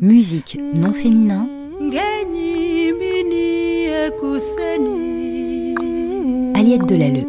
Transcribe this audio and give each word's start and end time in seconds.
Musique 0.00 0.58
non 0.74 0.92
féminin. 0.92 1.48
Aliette 6.54 6.86
Delalleux. 6.86 7.26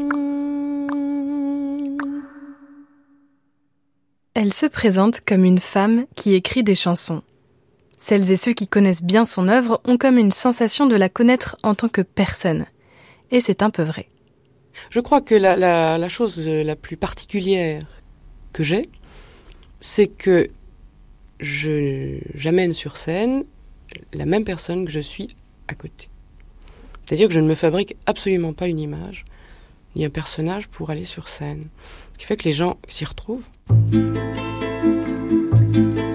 Elle 4.33 4.53
se 4.53 4.65
présente 4.65 5.21
comme 5.21 5.45
une 5.45 5.59
femme 5.59 6.05
qui 6.15 6.33
écrit 6.33 6.63
des 6.63 6.75
chansons. 6.75 7.21
Celles 7.97 8.31
et 8.31 8.37
ceux 8.37 8.53
qui 8.53 8.67
connaissent 8.67 9.03
bien 9.03 9.23
son 9.23 9.47
œuvre 9.47 9.81
ont 9.85 9.97
comme 9.97 10.17
une 10.17 10.31
sensation 10.31 10.87
de 10.87 10.95
la 10.95 11.09
connaître 11.09 11.57
en 11.63 11.73
tant 11.73 11.89
que 11.89 12.01
personne. 12.01 12.65
Et 13.31 13.39
c'est 13.39 13.63
un 13.63 13.69
peu 13.69 13.83
vrai. 13.83 14.09
Je 14.89 14.99
crois 14.99 15.21
que 15.21 15.35
la, 15.35 15.55
la 15.97 16.09
chose 16.09 16.37
la 16.45 16.75
plus 16.75 16.97
particulière 16.97 17.83
que 18.51 18.63
j'ai, 18.63 18.89
c'est 19.79 20.07
que 20.07 20.49
j'amène 21.39 22.73
sur 22.73 22.97
scène 22.97 23.45
la 24.13 24.25
même 24.25 24.43
personne 24.43 24.85
que 24.85 24.91
je 24.91 24.99
suis 24.99 25.27
à 25.67 25.75
côté. 25.75 26.09
C'est-à-dire 27.05 27.27
que 27.27 27.33
je 27.33 27.39
ne 27.39 27.47
me 27.47 27.55
fabrique 27.55 27.95
absolument 28.05 28.53
pas 28.53 28.67
une 28.67 28.79
image 28.79 29.25
ni 29.95 30.05
un 30.05 30.09
personnage 30.09 30.67
pour 30.67 30.89
aller 30.89 31.05
sur 31.05 31.27
scène. 31.27 31.67
Ce 32.13 32.19
qui 32.19 32.25
fait 32.25 32.37
que 32.37 32.43
les 32.43 32.53
gens 32.53 32.77
s'y 32.87 33.05
retrouvent. 33.05 33.45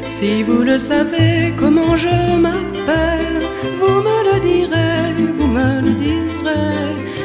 Si 0.08 0.42
vous 0.42 0.62
le 0.62 0.78
savez 0.78 1.54
comment 1.58 1.96
je 1.96 2.36
m'appelle, 2.38 3.42
vous 3.80 3.96
me 4.06 4.18
le 4.28 4.40
direz, 4.40 5.32
vous 5.36 5.46
me 5.46 5.80
le 5.80 5.92
direz. 5.94 6.22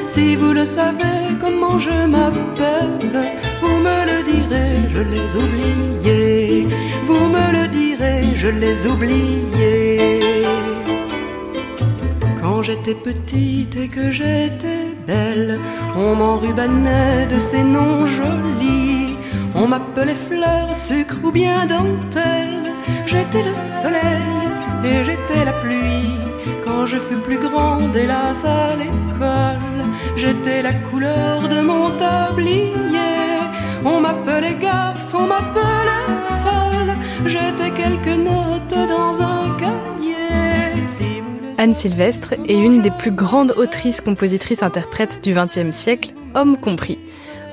Si 0.08 0.36
vous 0.36 0.54
le 0.54 0.66
savez 0.66 1.38
comment 1.40 1.78
je 1.78 2.08
m'appelle, 2.08 3.22
vous 3.62 3.78
me 3.88 3.98
le 4.10 4.24
direz, 4.24 4.90
je 4.90 5.02
l'ai 5.02 5.30
oublié. 5.44 6.27
Je 8.48 8.52
l'ai 8.52 8.88
oublié. 8.88 10.20
Quand 12.40 12.62
j'étais 12.62 12.96
petite 12.96 13.76
et 13.76 13.90
que 13.90 14.10
j'étais 14.12 14.86
belle, 15.06 15.60
on 15.98 16.16
m'enrubanait 16.16 17.28
de 17.28 17.40
ces 17.40 17.64
noms 17.64 18.06
jolis. 18.06 19.18
On 19.54 19.68
m'appelait 19.68 20.22
fleur, 20.30 20.66
sucre 20.76 21.20
ou 21.24 21.32
bien 21.32 21.66
dentelle. 21.66 22.64
J'étais 23.06 23.44
le 23.50 23.56
soleil 23.56 24.34
et 24.86 24.98
j'étais 25.08 25.44
la 25.44 25.54
pluie. 25.64 26.16
Quand 26.66 26.86
je 26.86 26.98
fus 26.98 27.22
plus 27.28 27.40
grande, 27.48 27.96
hélas 27.96 28.46
à 28.46 28.76
l'école, 28.82 29.82
j'étais 30.16 30.62
la 30.62 30.74
couleur 30.74 31.50
de 31.54 31.60
mon 31.70 31.86
tablier. 31.98 33.28
On 33.84 34.00
m'appelait 34.00 34.56
garce, 34.56 35.14
on 35.14 35.28
m'appelait 35.34 35.87
Anne 41.60 41.74
Sylvestre 41.74 42.34
est 42.48 42.60
une 42.60 42.84
des 42.84 42.92
plus 42.92 43.12
grandes 43.12 43.56
autrices, 43.58 44.00
compositrices, 44.00 44.62
interprètes 44.62 45.24
du 45.24 45.34
XXe 45.34 45.76
siècle, 45.76 46.14
homme 46.36 46.56
compris. 46.56 47.00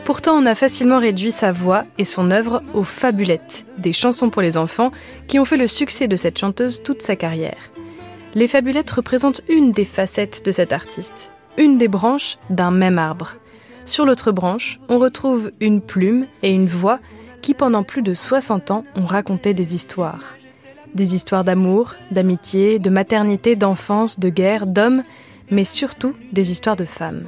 Pourtant, 0.04 0.34
on 0.34 0.44
a 0.44 0.54
facilement 0.54 0.98
réduit 0.98 1.30
sa 1.30 1.52
voix 1.52 1.84
et 1.96 2.04
son 2.04 2.30
œuvre 2.30 2.62
aux 2.74 2.82
fabulettes, 2.82 3.64
des 3.78 3.94
chansons 3.94 4.28
pour 4.28 4.42
les 4.42 4.58
enfants 4.58 4.92
qui 5.26 5.38
ont 5.38 5.46
fait 5.46 5.56
le 5.56 5.66
succès 5.66 6.06
de 6.06 6.16
cette 6.16 6.36
chanteuse 6.36 6.82
toute 6.82 7.00
sa 7.00 7.16
carrière. 7.16 7.70
Les 8.34 8.46
fabulettes 8.46 8.90
représentent 8.90 9.40
une 9.48 9.72
des 9.72 9.86
facettes 9.86 10.44
de 10.44 10.50
cet 10.50 10.74
artiste, 10.74 11.32
une 11.56 11.78
des 11.78 11.88
branches 11.88 12.36
d'un 12.50 12.72
même 12.72 12.98
arbre. 12.98 13.36
Sur 13.86 14.04
l'autre 14.04 14.32
branche, 14.32 14.80
on 14.90 14.98
retrouve 14.98 15.50
une 15.60 15.80
plume 15.80 16.26
et 16.42 16.50
une 16.50 16.68
voix 16.68 16.98
qui, 17.40 17.54
pendant 17.54 17.84
plus 17.84 18.02
de 18.02 18.12
60 18.12 18.70
ans, 18.70 18.84
ont 18.96 19.06
raconté 19.06 19.54
des 19.54 19.74
histoires. 19.74 20.36
Des 20.94 21.14
histoires 21.14 21.44
d'amour, 21.44 21.94
d'amitié, 22.10 22.78
de 22.78 22.88
maternité, 22.88 23.56
d'enfance, 23.56 24.20
de 24.20 24.28
guerre, 24.28 24.66
d'hommes, 24.66 25.02
mais 25.50 25.64
surtout 25.64 26.14
des 26.32 26.52
histoires 26.52 26.76
de 26.76 26.84
femmes. 26.84 27.24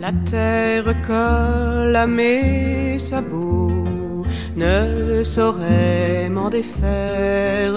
La 0.00 0.12
terre 0.28 0.94
colle 1.06 1.94
à 1.94 2.06
mes 2.06 2.98
sabots, 2.98 4.24
ne 4.56 5.22
saurait 5.22 6.28
m'en 6.28 6.50
défaire. 6.50 7.74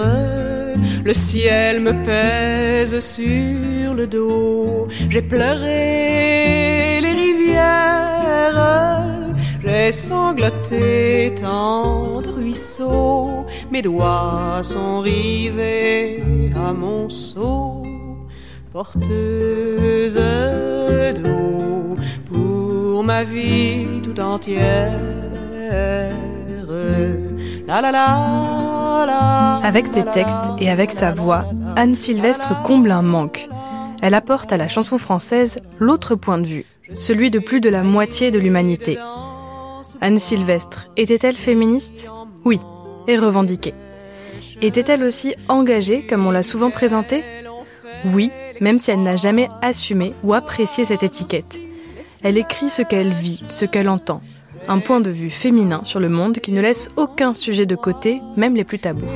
Le 1.04 1.14
ciel 1.14 1.80
me 1.80 1.92
pèse 2.04 2.98
sur 3.00 3.94
le 3.94 4.06
dos, 4.06 4.88
j'ai 5.08 5.22
pleuré 5.22 7.00
les 7.00 7.14
j'ai 9.86 9.92
sangloté 9.92 11.32
tant 11.40 12.20
de 12.20 12.28
ruisseaux, 12.28 13.46
mes 13.70 13.82
doigts 13.82 14.58
sont 14.62 14.98
rivés 14.98 16.50
à 16.56 16.72
mon 16.72 17.08
seau, 17.08 17.84
porteuse 18.72 20.20
d'eau 21.22 21.96
pour 22.28 23.04
ma 23.04 23.22
vie 23.22 23.86
tout 24.02 24.18
entière. 24.20 24.90
La 27.68 27.80
la 27.80 27.92
la, 27.92 29.60
avec 29.62 29.86
ses 29.86 30.04
textes 30.04 30.50
et 30.58 30.68
avec 30.68 30.90
sa 30.90 31.12
voix, 31.12 31.44
Anne 31.76 31.94
Sylvestre 31.94 32.60
comble 32.64 32.90
un 32.90 33.02
manque. 33.02 33.48
Elle 34.02 34.14
apporte 34.14 34.52
à 34.52 34.56
la 34.56 34.66
chanson 34.66 34.98
française 34.98 35.58
l'autre 35.78 36.16
point 36.16 36.38
de 36.38 36.46
vue, 36.46 36.64
celui 36.96 37.30
de 37.30 37.38
plus 37.38 37.60
de 37.60 37.68
la 37.68 37.84
moitié 37.84 38.32
de 38.32 38.40
l'humanité. 38.40 38.98
Anne 40.00 40.18
Sylvestre 40.18 40.88
était-elle 40.96 41.36
féministe? 41.36 42.08
Oui, 42.44 42.60
et 43.06 43.16
revendiquée. 43.16 43.74
Était-elle 44.60 45.02
aussi 45.02 45.34
engagée 45.48 46.06
comme 46.06 46.26
on 46.26 46.30
l'a 46.30 46.42
souvent 46.42 46.70
présentée 46.70 47.22
Oui, 48.06 48.30
même 48.60 48.78
si 48.78 48.90
elle 48.90 49.02
n'a 49.02 49.16
jamais 49.16 49.48
assumé 49.62 50.12
ou 50.22 50.34
apprécié 50.34 50.84
cette 50.84 51.02
étiquette. 51.02 51.60
Elle 52.22 52.38
écrit 52.38 52.70
ce 52.70 52.82
qu'elle 52.82 53.12
vit, 53.12 53.44
ce 53.48 53.64
qu'elle 53.64 53.88
entend. 53.88 54.22
Un 54.68 54.80
point 54.80 55.00
de 55.00 55.10
vue 55.10 55.30
féminin 55.30 55.84
sur 55.84 56.00
le 56.00 56.08
monde 56.08 56.38
qui 56.38 56.52
ne 56.52 56.60
laisse 56.60 56.90
aucun 56.96 57.34
sujet 57.34 57.66
de 57.66 57.76
côté, 57.76 58.20
même 58.36 58.56
les 58.56 58.64
plus 58.64 58.78
tabous. 58.78 59.06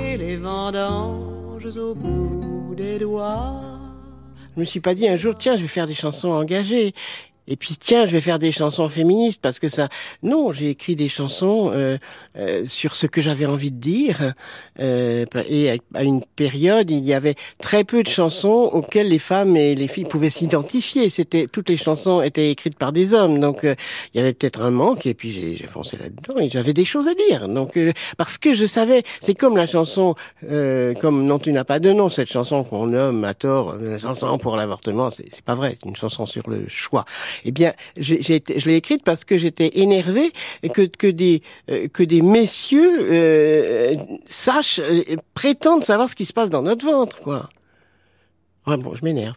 Je 4.54 4.60
me 4.60 4.64
suis 4.64 4.80
pas 4.80 4.94
dit 4.94 5.08
un 5.08 5.16
jour, 5.16 5.34
tiens, 5.36 5.56
je 5.56 5.62
vais 5.62 5.68
faire 5.68 5.86
des 5.86 5.94
chansons 5.94 6.28
engagées. 6.28 6.94
Et 7.50 7.56
puis 7.56 7.76
tiens, 7.76 8.06
je 8.06 8.12
vais 8.12 8.20
faire 8.20 8.38
des 8.38 8.52
chansons 8.52 8.88
féministes 8.88 9.42
parce 9.42 9.58
que 9.58 9.68
ça. 9.68 9.88
Non, 10.22 10.52
j'ai 10.52 10.70
écrit 10.70 10.94
des 10.94 11.08
chansons 11.08 11.72
euh, 11.74 11.98
euh, 12.38 12.62
sur 12.68 12.94
ce 12.94 13.08
que 13.08 13.20
j'avais 13.20 13.44
envie 13.44 13.72
de 13.72 13.80
dire. 13.80 14.34
Euh, 14.78 15.26
et 15.48 15.80
à 15.94 16.04
une 16.04 16.22
période, 16.22 16.88
il 16.88 17.04
y 17.04 17.12
avait 17.12 17.34
très 17.60 17.82
peu 17.82 18.04
de 18.04 18.08
chansons 18.08 18.70
auxquelles 18.72 19.08
les 19.08 19.18
femmes 19.18 19.56
et 19.56 19.74
les 19.74 19.88
filles 19.88 20.04
pouvaient 20.04 20.30
s'identifier. 20.30 21.10
C'était 21.10 21.48
toutes 21.48 21.68
les 21.68 21.76
chansons 21.76 22.22
étaient 22.22 22.52
écrites 22.52 22.78
par 22.78 22.92
des 22.92 23.14
hommes, 23.14 23.40
donc 23.40 23.64
euh, 23.64 23.74
il 24.14 24.18
y 24.18 24.20
avait 24.20 24.32
peut-être 24.32 24.62
un 24.62 24.70
manque. 24.70 25.06
Et 25.06 25.14
puis 25.14 25.32
j'ai 25.32 25.66
foncé 25.66 25.96
là-dedans 25.96 26.40
et 26.40 26.48
j'avais 26.48 26.72
des 26.72 26.84
choses 26.84 27.08
à 27.08 27.14
dire. 27.14 27.48
Donc 27.48 27.76
euh, 27.76 27.92
parce 28.16 28.38
que 28.38 28.54
je 28.54 28.64
savais, 28.64 29.02
c'est 29.20 29.34
comme 29.34 29.56
la 29.56 29.66
chanson, 29.66 30.14
comme 31.00 31.24
non 31.24 31.40
tu 31.40 31.50
n'as 31.50 31.64
pas 31.64 31.80
de 31.80 31.92
nom, 31.92 32.10
cette 32.10 32.30
chanson 32.30 32.62
qu'on 32.62 32.86
nomme 32.86 33.24
à 33.24 33.34
tort, 33.34 33.74
la 33.74 33.98
chanson 33.98 34.38
pour 34.38 34.56
l'avortement, 34.56 35.10
c'est 35.10 35.42
pas 35.42 35.56
vrai. 35.56 35.74
C'est 35.80 35.88
une 35.88 35.96
chanson 35.96 36.26
sur 36.26 36.48
le 36.48 36.64
choix 36.68 37.04
eh 37.44 37.50
bien, 37.50 37.74
je 37.96 38.68
l'ai 38.68 38.76
écrite 38.76 39.02
parce 39.04 39.24
que 39.24 39.38
j'étais 39.38 39.70
énervé 39.74 40.32
que, 40.72 40.82
que 40.82 41.06
des 41.06 41.42
euh, 41.70 41.88
que 41.88 42.02
des 42.02 42.22
messieurs 42.22 42.98
euh, 43.00 43.96
sachent, 44.26 44.80
euh, 44.80 45.16
prétendent 45.34 45.84
savoir 45.84 46.08
ce 46.08 46.14
qui 46.14 46.24
se 46.24 46.32
passe 46.32 46.50
dans 46.50 46.62
notre 46.62 46.84
ventre, 46.84 47.20
quoi. 47.20 47.48
Ouais, 48.66 48.76
bon, 48.76 48.94
je 48.94 49.04
m'énerve. 49.04 49.36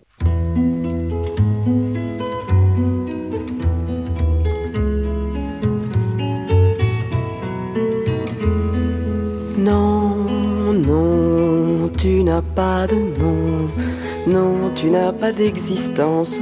Non, 9.58 10.74
non, 10.74 11.90
tu 11.98 12.24
n'as 12.24 12.42
pas 12.42 12.86
de 12.88 12.96
nom. 12.96 13.70
Non, 14.28 14.72
tu 14.74 14.90
n'as 14.90 15.12
pas 15.12 15.32
d'existence 15.32 16.42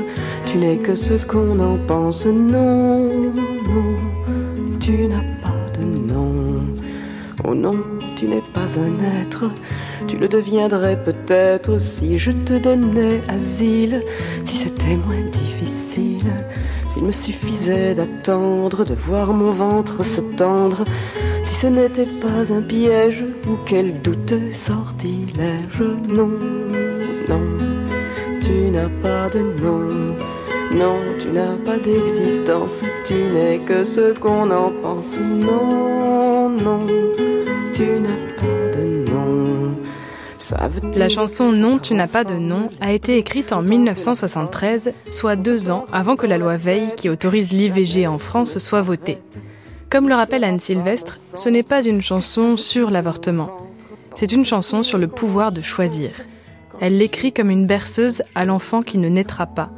tu 0.51 0.57
n'es 0.57 0.78
que 0.78 0.95
ce 0.95 1.13
qu'on 1.13 1.60
en 1.60 1.78
pense. 1.78 2.25
Non, 2.25 3.31
non, 3.31 3.95
tu 4.80 5.07
n'as 5.07 5.24
pas 5.42 5.80
de 5.80 5.86
nom. 5.86 6.62
Oh 7.45 7.56
non, 7.56 7.78
tu 8.16 8.28
n'es 8.28 8.44
pas 8.54 8.68
un 8.78 9.22
être, 9.22 9.45
tu 10.07 10.18
le 10.18 10.28
deviendrais 10.28 11.01
peut-être 11.01 11.80
si 11.80 12.18
je 12.18 12.31
te 12.31 12.57
donnais 12.57 13.22
asile, 13.30 14.04
si 14.44 14.57
c'était 14.57 14.98
moins 14.98 15.24
difficile, 15.31 16.31
s'il 16.88 17.04
me 17.04 17.12
suffisait 17.12 17.95
d'attendre, 17.95 18.83
de 18.83 18.94
voir 18.94 19.33
mon 19.33 19.51
ventre 19.51 20.04
se 20.04 20.22
tendre, 20.22 20.83
si 21.44 21.56
ce 21.56 21.68
n'était 21.68 22.10
pas 22.22 22.54
un 22.54 22.62
piège 22.62 23.25
ou 23.48 23.57
quel 23.66 24.01
douteux 24.01 24.51
sortilège. 24.51 25.81
Non, 26.10 26.30
non, 27.28 27.70
tu 28.51 28.69
n'as 28.69 28.89
pas 29.01 29.30
de 29.30 29.39
nom. 29.62 30.15
Non, 30.74 31.00
tu 31.19 31.27
n'as 31.30 31.56
pas 31.56 31.77
d'existence, 31.77 32.81
tu 33.06 33.13
n'es 33.13 33.59
que 33.59 33.83
ce 33.83 34.18
qu'on 34.18 34.50
en 34.51 34.71
pense. 34.81 35.18
Non, 35.19 36.50
non, 36.50 36.88
tu 37.74 38.00
n'as 38.00 38.25
pas 38.39 38.77
de 38.77 39.09
nom. 39.09 39.75
La 40.95 41.07
chanson 41.07 41.51
Non, 41.51 41.77
tu 41.77 41.94
n'as 41.94 42.07
pas 42.07 42.24
de 42.24 42.33
nom 42.33 42.69
a 42.81 42.92
été 42.92 43.18
écrite 43.18 43.53
en 43.53 43.62
1973, 43.62 44.92
soit 45.07 45.36
deux 45.36 45.69
ans 45.69 45.86
avant 45.94 46.15
que 46.15 46.25
la 46.25 46.38
loi 46.38 46.57
Veil 46.57 46.88
qui 46.97 47.09
autorise 47.09 47.51
l'IVG 47.51 48.07
en 48.07 48.18
France 48.18 48.57
soit 48.57 48.81
votée. 48.81 49.19
Comme 49.89 50.09
le 50.09 50.15
rappelle 50.15 50.44
Anne 50.44 50.59
Sylvestre, 50.59 51.18
ce 51.19 51.47
n'est 51.47 51.63
pas 51.63 51.83
une 51.86 52.01
chanson 52.01 52.57
sur 52.57 52.89
l'avortement. 52.89 53.56
C'est 54.15 54.31
une 54.31 54.45
chanson 54.45 54.83
sur 54.83 54.97
le 54.97 55.07
pouvoir 55.07 55.51
de 55.51 55.62
choisir. 55.62 56.12
Elle 56.81 56.98
l'écrit 56.98 57.31
comme 57.31 57.51
une 57.51 57.68
berceuse 57.68 58.24
à 58.33 58.44
l'enfant 58.44 58.81
qui 58.81 58.98
ne 58.98 59.07
naîtra 59.07 59.45
pas. 59.45 59.69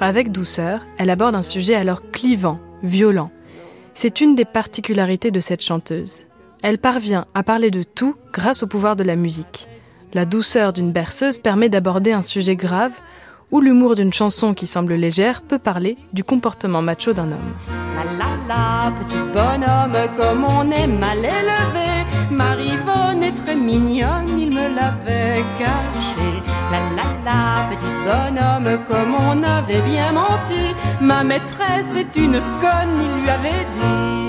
Avec 0.00 0.32
douceur, 0.32 0.84
elle 0.98 1.10
aborde 1.10 1.36
un 1.36 1.42
sujet 1.42 1.76
alors 1.76 2.10
clivant, 2.10 2.58
violent. 2.82 3.30
C'est 3.94 4.20
une 4.20 4.34
des 4.34 4.44
particularités 4.44 5.30
de 5.30 5.38
cette 5.38 5.62
chanteuse. 5.62 6.22
Elle 6.64 6.78
parvient 6.78 7.26
à 7.34 7.44
parler 7.44 7.70
de 7.70 7.84
tout 7.84 8.16
grâce 8.32 8.64
au 8.64 8.66
pouvoir 8.66 8.96
de 8.96 9.04
la 9.04 9.14
musique. 9.14 9.68
La 10.12 10.24
douceur 10.24 10.72
d'une 10.72 10.90
berceuse 10.90 11.38
permet 11.38 11.68
d'aborder 11.68 12.10
un 12.10 12.22
sujet 12.22 12.56
grave 12.56 13.00
ou 13.52 13.60
l'humour 13.60 13.94
d'une 13.94 14.12
chanson 14.12 14.54
qui 14.54 14.66
semble 14.66 14.94
légère 14.94 15.40
peut 15.40 15.60
parler 15.60 15.96
du 16.12 16.24
comportement 16.24 16.82
macho 16.82 17.12
d'un 17.12 17.30
homme. 17.30 17.54
La 17.94 18.04
la 18.18 18.36
la, 18.48 18.90
petit 18.90 19.18
bonhomme, 19.18 20.16
comme 20.16 20.44
on 20.44 20.68
est 20.72 20.88
mal 20.88 21.18
élevé. 21.18 21.94
Est 23.22 23.32
très 23.32 23.54
mignonne, 23.54 24.38
il 24.38 24.48
me 24.48 24.74
l'avait 24.74 25.44
caché. 25.58 26.13
La 26.72 26.80
la 26.98 27.08
la, 27.26 27.68
petit 27.70 27.94
bonhomme, 28.06 28.78
comme 28.88 29.14
on 29.14 29.42
avait 29.42 29.82
bien 29.82 30.12
menti. 30.12 30.74
Ma 31.00 31.24
maîtresse 31.24 31.94
est 31.96 32.16
une 32.16 32.40
conne, 32.60 32.96
il 33.06 33.22
lui 33.22 33.30
avait 33.30 33.66
dit. 33.72 34.24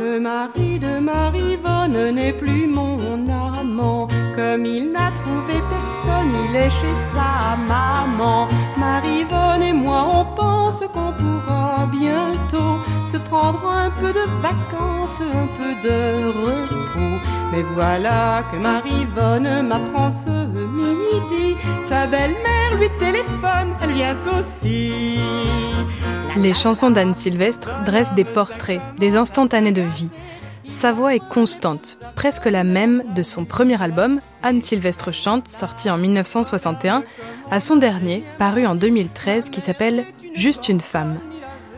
Le 0.00 0.20
mari 0.20 0.78
de 0.78 0.98
Marivonne 0.98 2.14
n'est 2.14 2.32
plus 2.32 2.66
mon 2.66 3.26
amant. 3.28 4.08
Comme 4.38 4.66
il 4.66 4.92
n'a 4.92 5.10
trouvé 5.10 5.54
personne, 5.68 6.32
il 6.48 6.54
est 6.54 6.70
chez 6.70 6.94
sa 7.12 7.56
maman. 7.56 8.46
Marivonne 8.76 9.64
et 9.64 9.72
moi, 9.72 10.06
on 10.14 10.24
pense 10.36 10.78
qu'on 10.94 11.12
pourra 11.12 11.88
bientôt 11.90 12.78
se 13.04 13.16
prendre 13.16 13.68
un 13.68 13.90
peu 13.90 14.12
de 14.12 14.24
vacances, 14.40 15.20
un 15.20 15.48
peu 15.58 15.74
de 15.82 16.26
repos. 16.28 17.18
Mais 17.50 17.64
voilà 17.74 18.44
que 18.52 18.58
Marivonne 18.58 19.66
m'apprend 19.66 20.12
ce 20.12 20.30
midi. 20.30 21.56
Sa 21.82 22.06
belle-mère 22.06 22.78
lui 22.78 22.90
téléphone, 23.00 23.74
elle 23.82 23.92
vient 23.94 24.16
aussi. 24.38 25.18
Les 26.36 26.54
chansons 26.54 26.92
d'Anne 26.92 27.14
Sylvestre 27.14 27.72
dressent 27.84 28.14
des 28.14 28.22
portraits, 28.22 28.82
des 28.98 29.16
instantanés 29.16 29.72
de 29.72 29.82
vie. 29.82 30.10
Sa 30.70 30.92
voix 30.92 31.14
est 31.14 31.28
constante, 31.28 31.96
presque 32.14 32.44
la 32.44 32.62
même 32.62 33.02
de 33.14 33.22
son 33.22 33.44
premier 33.44 33.80
album, 33.82 34.20
Anne 34.42 34.60
Sylvestre 34.60 35.12
chante, 35.12 35.48
sorti 35.48 35.90
en 35.90 35.96
1961, 35.96 37.04
à 37.50 37.60
son 37.60 37.76
dernier, 37.76 38.22
paru 38.38 38.66
en 38.66 38.74
2013, 38.74 39.50
qui 39.50 39.60
s'appelle 39.60 40.04
Juste 40.34 40.68
une 40.68 40.80
femme. 40.80 41.18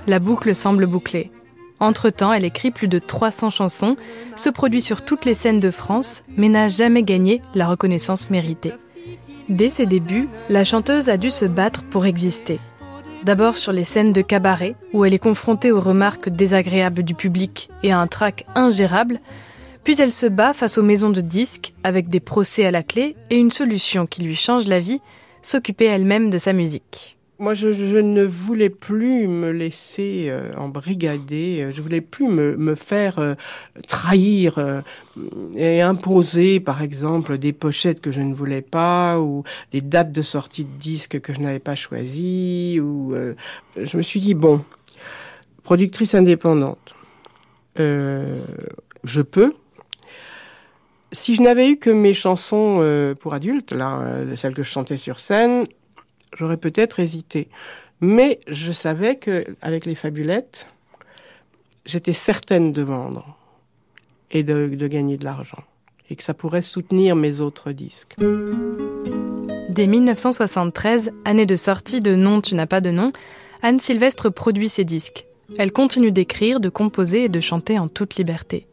La 0.07 0.19
boucle 0.19 0.55
semble 0.55 0.87
bouclée. 0.87 1.31
Entre-temps, 1.79 2.33
elle 2.33 2.45
écrit 2.45 2.71
plus 2.71 2.89
de 2.89 2.99
300 2.99 3.51
chansons, 3.51 3.97
se 4.37 4.51
produit 4.51 4.83
sur 4.83 5.03
toutes 5.03 5.25
les 5.25 5.35
scènes 5.35 5.61
de 5.61 5.71
France, 5.71 6.25
mais 6.37 6.49
n'a 6.49 6.69
jamais 6.69 7.03
gagné 7.03 7.41
la 7.55 7.69
reconnaissance 7.69 8.29
méritée. 8.29 8.75
Dès 9.49 9.71
ses 9.71 9.87
débuts, 9.87 10.29
la 10.49 10.65
chanteuse 10.65 11.09
a 11.09 11.17
dû 11.17 11.31
se 11.31 11.45
battre 11.45 11.85
pour 11.85 12.07
exister. 12.07 12.61
D'abord 13.25 13.59
sur 13.59 13.73
les 13.73 13.85
scènes 13.85 14.15
de 14.15 14.23
cabaret, 14.23 14.75
où 14.95 15.05
elle 15.05 15.13
est 15.13 15.19
confrontée 15.19 15.73
aux 15.73 15.81
remarques 15.81 16.31
désagréables 16.31 17.03
du 17.03 17.15
public 17.15 17.69
et 17.83 17.93
à 17.93 17.99
un 17.99 18.07
trac 18.07 18.47
ingérable, 18.55 19.21
puis 19.85 20.01
elle 20.01 20.13
se 20.13 20.27
bat 20.27 20.55
face 20.55 20.79
aux 20.79 20.83
maisons 20.83 21.11
de 21.11 21.21
disques, 21.21 21.75
avec 21.85 22.09
des 22.09 22.21
procès 22.21 22.65
à 22.65 22.71
la 22.71 22.83
clé 22.83 23.17
et 23.29 23.37
une 23.37 23.51
solution 23.51 24.07
qui 24.07 24.23
lui 24.23 24.35
change 24.35 24.67
la 24.67 24.81
vie, 24.81 25.01
s'occuper 25.43 25.85
elle-même 25.85 26.31
de 26.31 26.39
sa 26.39 26.55
musique. 26.55 27.19
Moi, 27.41 27.55
je, 27.55 27.69
ne 27.69 28.23
voulais 28.23 28.69
plus 28.69 29.27
me 29.27 29.51
laisser 29.51 30.27
euh, 30.29 30.53
embrigader, 30.59 31.71
je 31.73 31.81
voulais 31.81 32.03
plus 32.03 32.29
me, 32.29 32.75
faire 32.75 33.19
euh, 33.19 33.35
trahir 33.89 34.59
euh, 34.59 34.83
et 35.55 35.81
imposer, 35.81 36.61
par 36.61 36.83
exemple, 36.83 37.39
des 37.39 37.55
pochettes 37.55 38.03
que 38.03 38.11
je 38.11 38.21
ne 38.21 38.35
voulais 38.35 38.61
pas 38.61 39.19
ou 39.19 39.43
des 39.73 39.81
dates 39.81 40.13
de 40.13 40.21
sortie 40.21 40.67
de 40.67 40.79
disques 40.79 41.19
que 41.23 41.33
je 41.33 41.41
n'avais 41.41 41.61
pas 41.61 41.75
choisies. 41.75 42.79
Ou 42.79 43.15
je 43.75 43.97
me 43.97 44.03
suis 44.03 44.21
dit 44.21 44.35
bon, 44.35 44.63
productrice 45.63 46.15
indépendante, 46.15 46.95
je 47.79 49.23
peux. 49.23 49.55
Si 51.11 51.35
je 51.37 51.41
n'avais 51.41 51.71
eu 51.71 51.79
que 51.79 51.89
mes 51.89 52.13
chansons 52.13 53.15
pour 53.19 53.33
adultes, 53.33 53.73
là, 53.73 54.05
celles 54.37 54.53
que 54.53 54.63
je 54.63 54.69
chantais 54.69 54.99
sur 54.99 55.21
scène, 55.21 55.67
j'aurais 56.37 56.57
peut-être 56.57 57.01
hésité. 57.01 57.49
Mais 58.01 58.41
je 58.47 58.73
savais 58.73 59.17
qu'avec 59.17 59.87
les 59.87 59.95
fabulettes, 59.95 60.67
j'étais 61.85 62.13
certaine 62.13 62.73
de 62.73 62.83
vendre 62.83 63.37
et 64.31 64.43
de, 64.43 64.69
de 64.69 64.87
gagner 64.87 65.17
de 65.17 65.25
l'argent 65.25 65.65
et 66.09 66.17
que 66.17 66.23
ça 66.23 66.35
pourrait 66.35 66.63
soutenir 66.63 67.15
mes 67.15 67.41
autres 67.41 67.73
disques. 67.73 68.17
Dès 69.69 69.87
1973, 69.87 71.13
année 71.25 71.47
de 71.47 71.57
sortie 71.57 72.01
de 72.01 72.17
Non, 72.17 72.41
tu 72.41 72.55
n'as 72.55 72.67
pas 72.67 72.81
de 72.81 72.91
nom, 72.91 73.13
Anne 73.63 73.79
Sylvestre 73.79 74.31
produit 74.31 74.69
ses 74.69 74.85
disques. 74.85 75.27
Elle 75.59 75.73
continue 75.73 76.13
d'écrire, 76.13 76.61
de 76.61 76.69
composer 76.69 77.25
et 77.25 77.29
de 77.29 77.41
chanter 77.41 77.79
en 77.79 77.89
toute 77.89 78.17
liberté. 78.17 78.67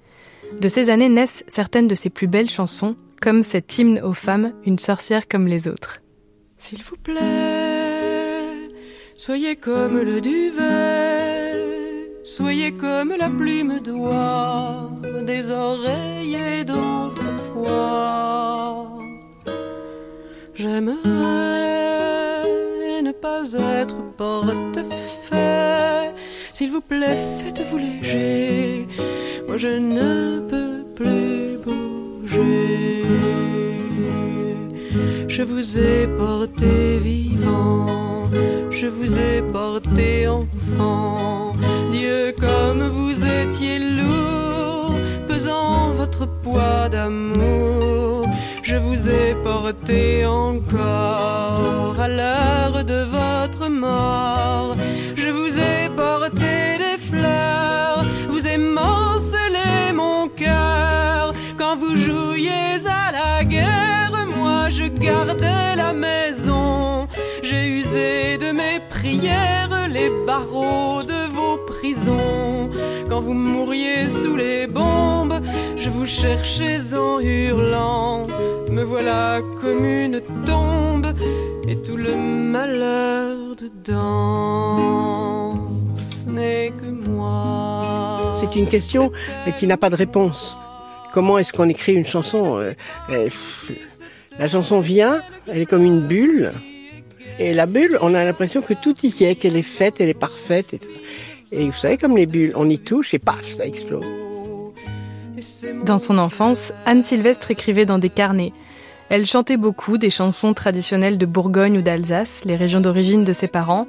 De 0.59 0.67
ces 0.67 0.89
années 0.89 1.09
naissent 1.09 1.43
certaines 1.47 1.87
de 1.87 1.95
ses 1.95 2.09
plus 2.09 2.27
belles 2.27 2.49
chansons, 2.49 2.95
comme 3.21 3.43
cet 3.43 3.77
hymne 3.77 3.99
aux 4.01 4.13
femmes, 4.13 4.53
Une 4.65 4.79
sorcière 4.79 5.27
comme 5.27 5.47
les 5.47 5.67
autres. 5.67 6.01
S'il 6.67 6.83
vous 6.83 6.97
plaît, 6.97 8.67
soyez 9.15 9.55
comme 9.55 9.97
le 10.01 10.19
duvet, 10.19 11.63
soyez 12.25 12.73
comme 12.73 13.13
la 13.17 13.29
plume 13.29 13.79
d'oie 13.79 14.91
des 15.25 15.49
oreillers 15.49 16.65
d'autrefois. 16.65 18.09
J'aimerais 20.55 20.97
ne 23.01 23.13
pas 23.13 23.43
être 23.53 23.95
porte-fait. 24.17 26.13
S'il 26.51 26.71
vous 26.71 26.81
plaît, 26.81 27.17
faites-vous 27.39 27.77
léger. 27.77 28.89
Moi, 29.47 29.55
je 29.55 29.69
ne 29.69 30.41
peux 30.49 30.83
plus 30.95 31.59
bouger. 31.63 33.46
Je 35.37 35.43
vous 35.43 35.77
ai 35.77 36.07
porté 36.07 36.97
vivant, 36.97 38.27
je 38.71 38.87
vous 38.87 39.19
ai 39.19 39.43
porté 39.43 40.27
enfant. 40.27 41.53
Dieu, 41.91 42.33
comme 42.39 42.81
vous 42.81 43.13
étiez 43.23 43.77
lourd, 43.77 44.95
pesant 45.27 45.91
votre 45.91 46.25
poids 46.41 46.89
d'amour. 46.89 48.27
Je 48.63 48.77
vous 48.77 49.09
ai 49.09 49.35
porté 49.43 50.25
encore 50.25 51.99
à 51.99 52.07
l'heure 52.07 52.83
de 52.83 53.05
votre 53.17 53.69
mort. 53.69 54.75
Vous 73.27 73.33
mouriez 73.33 74.07
sous 74.07 74.37
les 74.37 74.67
bombes, 74.67 75.37
je 75.75 75.89
vous 75.89 76.05
cherchais 76.05 76.93
en 76.93 77.19
hurlant. 77.19 78.25
Me 78.71 78.83
voilà 78.83 79.41
comme 79.59 79.83
une 79.83 80.21
tombe 80.45 81.07
et 81.67 81.75
tout 81.75 81.97
le 81.97 82.15
malheur 82.15 83.35
dedans. 83.57 85.55
N'est 86.25 86.71
que 86.79 86.85
moi. 86.85 88.31
C'est 88.31 88.55
une 88.55 88.67
question 88.67 89.11
qui 89.57 89.67
n'a 89.67 89.75
pas 89.75 89.89
de 89.89 89.97
réponse. 89.97 90.57
Comment 91.13 91.37
est-ce 91.37 91.51
qu'on 91.51 91.67
écrit 91.67 91.95
une 91.95 92.05
chanson 92.05 92.59
euh, 92.59 92.71
euh, 93.09 93.27
La 94.39 94.47
chanson 94.47 94.79
vient, 94.79 95.21
elle 95.47 95.59
est 95.59 95.65
comme 95.65 95.83
une 95.83 95.99
bulle. 95.99 96.53
Et 97.39 97.53
la 97.53 97.65
bulle, 97.65 97.97
on 98.01 98.13
a 98.13 98.23
l'impression 98.23 98.61
que 98.61 98.73
tout 98.73 98.95
y 99.03 99.25
est, 99.25 99.35
qu'elle 99.35 99.57
est 99.57 99.63
faite, 99.79 99.99
elle 99.99 100.07
est 100.07 100.13
parfaite. 100.13 100.79
Et 101.51 101.65
vous 101.65 101.77
savez, 101.77 101.97
comme 101.97 102.17
les 102.17 102.25
bulles, 102.25 102.53
on 102.55 102.69
y 102.69 102.79
touche 102.79 103.13
et 103.13 103.19
paf, 103.19 103.47
ça 103.49 103.65
explose. 103.65 104.05
Dans 105.85 105.97
son 105.97 106.17
enfance, 106.17 106.73
Anne 106.85 107.03
Sylvestre 107.03 107.51
écrivait 107.51 107.85
dans 107.85 107.99
des 107.99 108.09
carnets. 108.09 108.53
Elle 109.09 109.25
chantait 109.25 109.57
beaucoup 109.57 109.97
des 109.97 110.09
chansons 110.09 110.53
traditionnelles 110.53 111.17
de 111.17 111.25
Bourgogne 111.25 111.77
ou 111.77 111.81
d'Alsace, 111.81 112.43
les 112.43 112.55
régions 112.55 112.81
d'origine 112.81 113.23
de 113.23 113.33
ses 113.33 113.47
parents, 113.47 113.87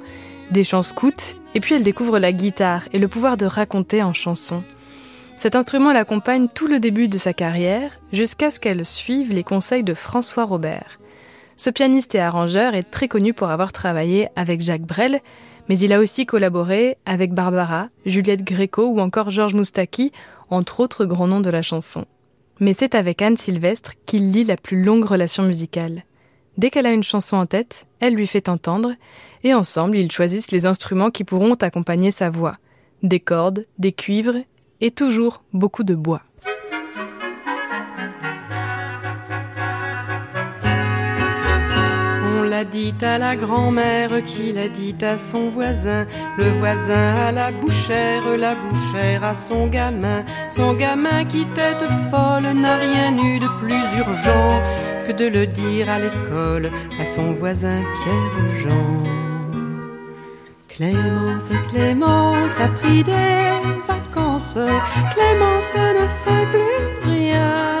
des 0.51 0.63
chants 0.63 0.83
scouts, 0.83 1.35
et 1.55 1.59
puis 1.59 1.75
elle 1.75 1.83
découvre 1.83 2.19
la 2.19 2.31
guitare 2.31 2.83
et 2.93 2.99
le 2.99 3.07
pouvoir 3.07 3.35
de 3.35 3.45
raconter 3.45 4.01
en 4.03 4.13
chanson. 4.13 4.63
Cet 5.35 5.55
instrument 5.55 5.91
l'accompagne 5.91 6.47
tout 6.53 6.67
le 6.67 6.79
début 6.79 7.07
de 7.07 7.17
sa 7.17 7.33
carrière, 7.33 7.99
jusqu'à 8.13 8.49
ce 8.49 8.59
qu'elle 8.59 8.85
suive 8.85 9.33
les 9.33 9.43
conseils 9.43 9.83
de 9.83 9.93
François 9.93 10.45
Robert. 10.45 10.99
Ce 11.55 11.69
pianiste 11.69 12.15
et 12.15 12.19
arrangeur 12.19 12.75
est 12.75 12.89
très 12.89 13.07
connu 13.07 13.33
pour 13.33 13.49
avoir 13.49 13.73
travaillé 13.73 14.29
avec 14.35 14.61
Jacques 14.61 14.85
Brel, 14.85 15.21
mais 15.69 15.77
il 15.79 15.93
a 15.93 15.99
aussi 15.99 16.25
collaboré 16.25 16.97
avec 17.05 17.33
Barbara, 17.33 17.87
Juliette 18.05 18.43
Gréco 18.43 18.87
ou 18.87 18.99
encore 18.99 19.29
Georges 19.29 19.53
Moustaki, 19.53 20.11
entre 20.49 20.79
autres 20.79 21.05
grands 21.05 21.27
noms 21.27 21.41
de 21.41 21.49
la 21.51 21.61
chanson. 21.61 22.05
Mais 22.59 22.73
c'est 22.73 22.95
avec 22.95 23.21
Anne 23.21 23.37
Sylvestre 23.37 23.93
qu'il 24.05 24.31
lit 24.31 24.43
la 24.43 24.57
plus 24.57 24.83
longue 24.83 25.05
relation 25.05 25.43
musicale. 25.43 26.03
Dès 26.57 26.71
qu'elle 26.71 26.87
a 26.87 26.91
une 26.91 27.03
chanson 27.03 27.37
en 27.37 27.45
tête, 27.45 27.85
elle 27.99 28.15
lui 28.15 28.27
fait 28.27 28.49
entendre, 28.49 28.95
et 29.43 29.53
ensemble 29.53 29.95
ils 29.95 30.11
choisissent 30.11 30.51
les 30.51 30.65
instruments 30.65 31.11
qui 31.11 31.23
pourront 31.23 31.53
accompagner 31.53 32.11
sa 32.11 32.29
voix. 32.29 32.57
Des 33.03 33.21
cordes, 33.21 33.65
des 33.77 33.93
cuivres, 33.93 34.35
et 34.81 34.91
toujours 34.91 35.43
beaucoup 35.53 35.83
de 35.83 35.95
bois. 35.95 36.23
L'a 42.49 42.65
dit 42.65 42.95
à 43.03 43.17
la 43.17 43.35
grand-mère 43.35 44.21
qui 44.21 44.51
l'a 44.51 44.69
dit 44.69 44.95
à 45.01 45.17
son 45.17 45.49
voisin, 45.49 46.07
le 46.37 46.45
voisin 46.59 47.15
à 47.27 47.31
la 47.31 47.51
bouchère, 47.51 48.37
la 48.37 48.55
bouchère 48.55 49.23
à 49.23 49.35
son 49.35 49.67
gamin, 49.67 50.23
son 50.47 50.73
gamin 50.73 51.25
qui 51.25 51.45
tête 51.53 51.83
folle 52.09 52.51
n'a 52.53 52.75
rien 52.77 53.15
eu 53.15 53.39
de 53.39 53.47
plus 53.59 53.83
urgent 53.97 54.61
que 55.07 55.13
de 55.13 55.27
le 55.27 55.45
dire 55.45 55.89
à 55.89 55.99
l'école 55.99 56.71
à 56.99 57.05
son 57.05 57.33
voisin 57.33 57.81
Pierre 57.95 58.49
Jean. 58.61 59.03
Clémence, 60.67 61.51
Clémence 61.69 62.59
a 62.59 62.69
pris 62.69 63.03
des 63.03 63.51
vacances, 63.87 64.57
Clémence 65.13 65.75
ne 65.75 66.05
fait 66.23 66.45
plus 66.47 67.11
rien. 67.11 67.78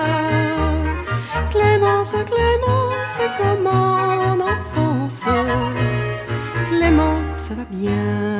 Clémence, 1.99 2.29
Clémence, 2.31 3.33
comment 3.37 3.97
en 4.31 4.39
enfance 4.39 5.21
Clémence 6.69 7.49
va 7.49 7.65
bien. 7.69 8.39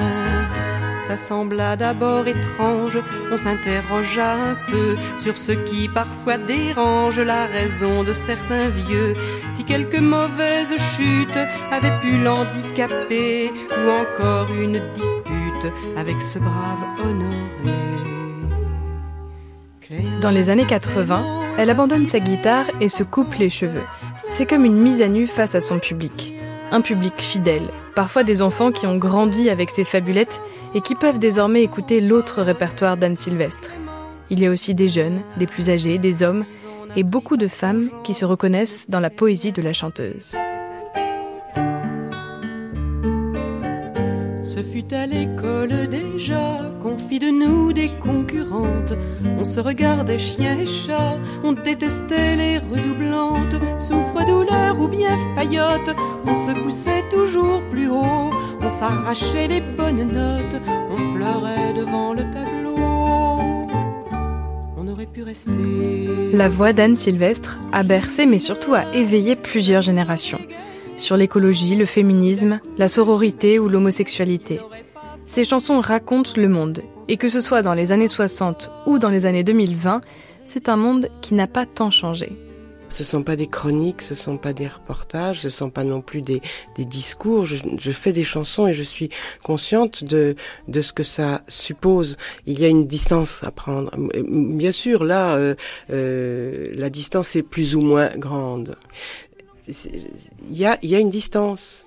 Ça 1.05 1.17
sembla 1.17 1.75
d'abord 1.75 2.25
étrange, 2.27 2.97
on 3.29 3.37
s'interrogea 3.37 4.33
un 4.33 4.55
peu 4.71 4.95
sur 5.17 5.37
ce 5.37 5.51
qui 5.51 5.89
parfois 5.89 6.37
dérange 6.37 7.19
la 7.19 7.47
raison 7.47 8.03
de 8.03 8.13
certains 8.13 8.69
vieux. 8.69 9.15
Si 9.51 9.65
quelques 9.65 9.99
mauvaises 9.99 10.77
chutes 10.95 11.39
avaient 11.71 11.99
pu 11.99 12.17
l'handicaper, 12.17 13.51
ou 13.71 13.89
encore 13.89 14.47
une 14.53 14.79
dispute 14.93 15.73
avec 15.97 16.21
ce 16.21 16.39
brave 16.39 16.85
honoré. 17.03 18.18
Dans 20.21 20.29
les 20.29 20.51
années 20.51 20.67
80, 20.67 21.55
elle 21.57 21.69
abandonne 21.69 22.05
sa 22.05 22.19
guitare 22.19 22.65
et 22.79 22.89
se 22.89 23.03
coupe 23.03 23.33
les 23.35 23.49
cheveux. 23.49 23.83
C'est 24.35 24.45
comme 24.45 24.65
une 24.65 24.79
mise 24.79 25.01
à 25.01 25.07
nu 25.07 25.25
face 25.25 25.55
à 25.55 25.61
son 25.61 25.79
public. 25.79 26.33
Un 26.71 26.81
public 26.81 27.13
fidèle, 27.17 27.67
parfois 27.95 28.23
des 28.23 28.43
enfants 28.43 28.71
qui 28.71 28.85
ont 28.85 28.97
grandi 28.97 29.49
avec 29.49 29.71
ses 29.71 29.83
fabulettes 29.83 30.41
et 30.75 30.81
qui 30.81 30.93
peuvent 30.93 31.17
désormais 31.17 31.63
écouter 31.63 32.01
l'autre 32.01 32.43
répertoire 32.43 32.97
d'Anne 32.97 33.17
Sylvestre. 33.17 33.71
Il 34.29 34.39
y 34.39 34.45
a 34.45 34.51
aussi 34.51 34.75
des 34.75 34.89
jeunes, 34.89 35.21
des 35.37 35.47
plus 35.47 35.71
âgés, 35.71 35.97
des 35.97 36.21
hommes 36.21 36.45
et 36.95 37.03
beaucoup 37.03 37.37
de 37.37 37.47
femmes 37.47 37.89
qui 38.03 38.13
se 38.13 38.25
reconnaissent 38.25 38.91
dans 38.91 38.99
la 38.99 39.09
poésie 39.09 39.51
de 39.51 39.63
la 39.63 39.73
chanteuse. 39.73 40.35
Ce 44.59 44.63
fut 44.63 44.93
à 44.93 45.07
l'école 45.07 45.87
déjà 45.87 46.69
qu'on 46.83 46.97
fit 46.97 47.19
de 47.19 47.29
nous 47.29 47.71
des 47.71 47.87
concurrentes. 48.01 48.91
On 49.39 49.45
se 49.45 49.61
regardait 49.61 50.19
chien 50.19 50.59
et 50.59 50.65
chat, 50.65 51.17
on 51.45 51.53
détestait 51.53 52.35
les 52.35 52.57
redoublantes. 52.57 53.55
Souffre, 53.79 54.25
douleur 54.25 54.77
ou 54.77 54.89
bien 54.89 55.15
faillotte, 55.33 55.95
on 56.27 56.35
se 56.35 56.59
poussait 56.61 57.07
toujours 57.09 57.61
plus 57.69 57.87
haut. 57.87 58.31
On 58.61 58.69
s'arrachait 58.69 59.47
les 59.47 59.61
bonnes 59.61 60.11
notes, 60.11 60.61
on 60.91 61.13
pleurait 61.13 61.73
devant 61.73 62.13
le 62.13 62.23
tableau. 62.29 62.75
On 64.77 64.87
aurait 64.89 65.05
pu 65.05 65.23
rester. 65.23 65.51
La 66.33 66.49
voix 66.49 66.73
d'Anne 66.73 66.97
Sylvestre 66.97 67.59
a 67.71 67.83
bercé 67.83 68.25
mais 68.25 68.39
surtout 68.39 68.73
a 68.73 68.93
éveillé 68.93 69.37
plusieurs 69.37 69.83
générations 69.83 70.41
sur 70.99 71.17
l'écologie, 71.17 71.75
le 71.75 71.85
féminisme, 71.85 72.59
la 72.77 72.87
sororité 72.87 73.59
ou 73.59 73.69
l'homosexualité. 73.69 74.59
Ces 75.25 75.43
chansons 75.43 75.79
racontent 75.79 76.31
le 76.35 76.49
monde, 76.49 76.81
et 77.07 77.17
que 77.17 77.29
ce 77.29 77.41
soit 77.41 77.61
dans 77.61 77.73
les 77.73 77.91
années 77.91 78.07
60 78.07 78.69
ou 78.85 78.99
dans 78.99 79.09
les 79.09 79.25
années 79.25 79.43
2020, 79.43 80.01
c'est 80.43 80.69
un 80.69 80.77
monde 80.77 81.09
qui 81.21 81.33
n'a 81.33 81.47
pas 81.47 81.65
tant 81.65 81.91
changé. 81.91 82.31
Ce 82.89 83.03
ne 83.03 83.05
sont 83.05 83.23
pas 83.23 83.35
des 83.35 83.45
chroniques, 83.45 84.01
ce 84.01 84.15
ne 84.15 84.17
sont 84.17 84.37
pas 84.37 84.51
des 84.51 84.67
reportages, 84.67 85.41
ce 85.41 85.47
ne 85.47 85.51
sont 85.51 85.69
pas 85.69 85.83
non 85.83 86.01
plus 86.01 86.21
des, 86.21 86.41
discours. 86.79 87.45
Je, 87.45 87.91
fais 87.91 88.11
des 88.11 88.23
chansons 88.23 88.65
et 88.65 88.73
je 88.73 88.81
suis 88.81 89.09
consciente 89.43 90.03
de, 90.03 90.35
de 90.67 90.81
ce 90.81 90.91
que 90.91 91.03
ça 91.03 91.43
suppose. 91.47 92.17
Il 92.47 92.59
y 92.59 92.65
a 92.65 92.67
une 92.67 92.87
distance 92.87 93.43
à 93.43 93.51
prendre. 93.51 93.91
Bien 94.23 94.71
sûr, 94.71 95.03
là, 95.03 95.35
euh, 95.35 95.53
euh, 95.91 96.71
la 96.73 96.89
distance 96.89 97.35
est 97.35 97.43
plus 97.43 97.75
ou 97.75 97.81
moins 97.81 98.09
grande 98.17 98.75
il 99.69 100.57
y 100.57 100.65
a, 100.65 100.99
une 100.99 101.09
distance, 101.09 101.85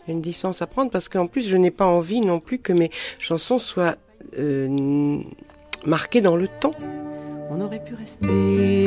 à 0.60 0.66
prendre 0.66 0.90
parce 0.90 1.08
qu'en 1.08 1.26
plus 1.26 1.46
je 1.46 1.56
n'ai 1.56 1.70
pas 1.70 1.86
envie 1.86 2.20
non 2.20 2.40
plus 2.40 2.58
que 2.58 2.72
mes 2.72 2.90
chansons 3.18 3.58
soient 3.58 3.96
euh, 4.38 5.18
marquées 5.84 6.20
dans 6.20 6.36
le 6.36 6.48
temps. 6.48 6.74
On 7.50 7.60
aurait 7.60 7.82
pu 7.82 7.94
rester 7.94 8.86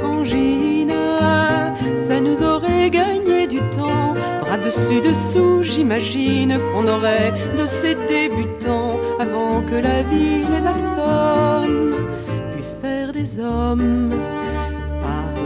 frangina, 0.00 1.74
ça 1.94 2.20
nous 2.20 2.42
aurait 2.42 2.90
gagné 2.90 3.46
du 3.46 3.60
temps. 3.70 4.14
Bras 4.40 4.58
dessus 4.58 5.00
dessous, 5.00 5.62
j'imagine 5.62 6.58
qu'on 6.72 6.88
aurait 6.88 7.32
de 7.56 7.66
ces 7.66 7.94
débutants 8.06 8.98
avant 9.20 9.62
que 9.62 9.74
la 9.74 10.02
vie 10.02 10.44
les 10.50 10.66
assomme, 10.66 11.94
puis 12.52 12.64
faire 12.80 13.12
des 13.12 13.38
hommes, 13.38 14.10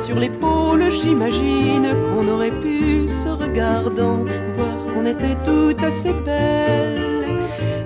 sur 0.00 0.18
l'épaule, 0.18 0.90
j'imagine 0.90 1.88
qu'on 2.08 2.26
aurait 2.28 2.58
pu, 2.62 3.06
se 3.06 3.28
regardant, 3.28 4.24
voir 4.56 4.94
qu'on 4.94 5.04
était 5.04 5.36
toutes 5.44 5.82
assez 5.84 6.12
belles. 6.12 7.26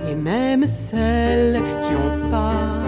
Et 0.08 0.14
même 0.14 0.64
celles 0.64 1.60
qui 1.82 1.94
ont 1.94 2.30
pas 2.30 2.83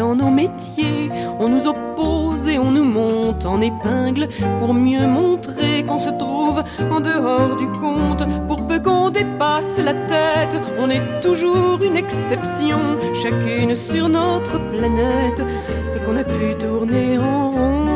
dans 0.00 0.14
nos 0.14 0.30
métiers. 0.30 1.10
On 1.38 1.48
nous 1.50 1.66
oppose 1.66 2.48
et 2.48 2.58
on 2.58 2.70
nous 2.70 2.88
monte 3.00 3.44
en 3.44 3.60
épingle 3.60 4.28
pour 4.58 4.72
mieux 4.72 5.06
montrer 5.06 5.82
qu'on 5.86 5.98
se 5.98 6.08
trouve 6.10 6.62
en 6.90 7.00
dehors 7.00 7.54
du 7.56 7.68
compte. 7.68 8.24
Pour 8.48 8.66
peu 8.66 8.78
qu'on 8.80 9.10
dépasse 9.10 9.78
la 9.78 9.92
tête, 9.92 10.56
on 10.78 10.88
est 10.88 11.20
toujours 11.20 11.78
une 11.82 11.98
exception, 11.98 12.80
chacune 13.22 13.74
sur 13.74 14.08
notre 14.08 14.56
planète. 14.72 15.42
Ce 15.84 15.98
qu'on 15.98 16.16
a 16.16 16.24
pu 16.24 16.56
tourner 16.58 17.18
en 17.18 17.50
rond 17.50 17.90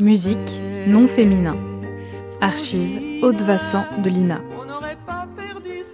Musique, 0.00 0.60
non 0.86 1.06
féminin. 1.06 1.56
Archive 2.40 3.22
Haute 3.22 3.42
Vassan 3.42 3.84
de 4.02 4.08
l'INA. 4.08 4.40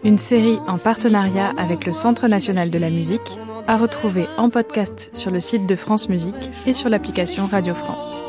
Une 0.04 0.18
série 0.18 0.58
en 0.66 0.78
partenariat 0.78 1.52
avec 1.58 1.86
le 1.86 1.92
Centre 1.92 2.26
national 2.28 2.70
de 2.70 2.78
la 2.78 2.88
musique 2.88 3.38
à 3.66 3.76
retrouver 3.76 4.26
en 4.36 4.50
podcast 4.50 5.10
sur 5.14 5.30
le 5.30 5.40
site 5.40 5.66
de 5.66 5.76
France 5.76 6.08
Musique 6.08 6.50
et 6.66 6.72
sur 6.72 6.88
l'application 6.88 7.46
Radio 7.46 7.74
France. 7.74 8.24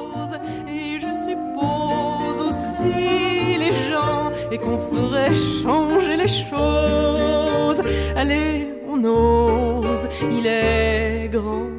Et 0.67 0.99
je 0.99 1.07
suppose 1.25 2.47
aussi 2.47 3.57
les 3.57 3.73
gens 3.89 4.31
et 4.51 4.57
qu'on 4.57 4.77
ferait 4.77 5.33
changer 5.33 6.15
les 6.15 6.27
choses. 6.27 7.81
Allez, 8.15 8.73
on 8.87 9.03
ose, 9.03 10.07
il 10.31 10.45
est 10.47 11.29
grand 11.31 11.69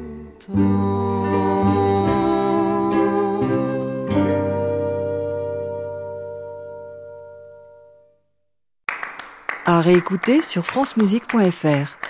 temps. 0.45 1.23
À 9.65 9.79
réécouter 9.79 10.41
sur 10.41 10.65
francemusique.fr. 10.65 12.02